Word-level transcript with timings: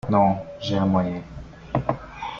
Non… 0.09 0.39
j’ai 0.59 0.77
un 0.77 0.87
moyen… 0.87 1.21